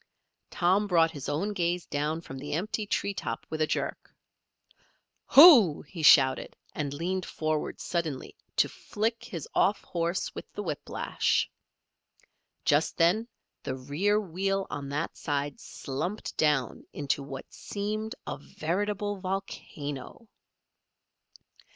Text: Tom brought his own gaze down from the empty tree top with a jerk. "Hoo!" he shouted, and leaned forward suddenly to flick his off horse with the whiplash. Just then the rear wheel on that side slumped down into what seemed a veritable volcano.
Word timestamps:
Tom 0.49 0.87
brought 0.87 1.11
his 1.11 1.29
own 1.29 1.53
gaze 1.53 1.85
down 1.85 2.21
from 2.21 2.39
the 2.39 2.53
empty 2.53 2.87
tree 2.87 3.13
top 3.13 3.45
with 3.51 3.61
a 3.61 3.67
jerk. 3.67 4.11
"Hoo!" 5.27 5.83
he 5.83 6.01
shouted, 6.01 6.55
and 6.73 6.91
leaned 6.91 7.23
forward 7.23 7.79
suddenly 7.79 8.35
to 8.55 8.67
flick 8.67 9.23
his 9.23 9.47
off 9.53 9.83
horse 9.83 10.33
with 10.33 10.51
the 10.53 10.63
whiplash. 10.63 11.51
Just 12.65 12.97
then 12.97 13.27
the 13.61 13.75
rear 13.75 14.19
wheel 14.19 14.65
on 14.71 14.89
that 14.89 15.15
side 15.15 15.59
slumped 15.59 16.35
down 16.35 16.83
into 16.91 17.21
what 17.21 17.53
seemed 17.53 18.15
a 18.25 18.37
veritable 18.39 19.17
volcano. 19.17 20.27